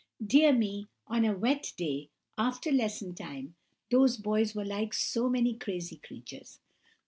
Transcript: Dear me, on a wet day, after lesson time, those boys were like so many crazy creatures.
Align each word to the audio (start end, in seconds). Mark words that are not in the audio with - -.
Dear 0.25 0.51
me, 0.51 0.87
on 1.05 1.25
a 1.25 1.37
wet 1.37 1.73
day, 1.77 2.09
after 2.35 2.71
lesson 2.71 3.13
time, 3.13 3.53
those 3.91 4.17
boys 4.17 4.55
were 4.55 4.65
like 4.65 4.95
so 4.95 5.29
many 5.29 5.53
crazy 5.53 5.97
creatures. 5.97 6.57